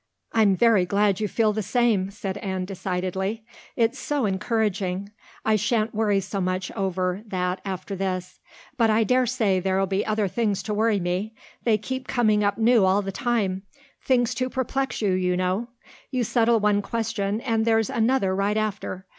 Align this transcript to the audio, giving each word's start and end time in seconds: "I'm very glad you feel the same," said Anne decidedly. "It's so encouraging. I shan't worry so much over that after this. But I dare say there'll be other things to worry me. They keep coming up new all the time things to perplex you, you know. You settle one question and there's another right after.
"I'm 0.33 0.55
very 0.55 0.83
glad 0.83 1.19
you 1.19 1.27
feel 1.27 1.53
the 1.53 1.61
same," 1.61 2.09
said 2.09 2.37
Anne 2.37 2.65
decidedly. 2.65 3.45
"It's 3.75 3.99
so 3.99 4.25
encouraging. 4.25 5.11
I 5.45 5.55
shan't 5.55 5.93
worry 5.93 6.19
so 6.21 6.41
much 6.41 6.71
over 6.71 7.21
that 7.27 7.61
after 7.63 7.95
this. 7.95 8.39
But 8.77 8.89
I 8.89 9.03
dare 9.03 9.27
say 9.27 9.59
there'll 9.59 9.85
be 9.85 10.03
other 10.03 10.27
things 10.27 10.63
to 10.63 10.73
worry 10.73 10.99
me. 10.99 11.35
They 11.65 11.77
keep 11.77 12.07
coming 12.07 12.43
up 12.43 12.57
new 12.57 12.83
all 12.83 13.03
the 13.03 13.11
time 13.11 13.61
things 14.03 14.33
to 14.41 14.49
perplex 14.49 15.03
you, 15.03 15.11
you 15.11 15.37
know. 15.37 15.67
You 16.09 16.23
settle 16.23 16.59
one 16.59 16.81
question 16.81 17.39
and 17.39 17.63
there's 17.63 17.91
another 17.91 18.33
right 18.33 18.57
after. 18.57 19.05